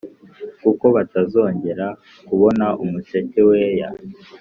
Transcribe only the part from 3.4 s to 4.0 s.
weya!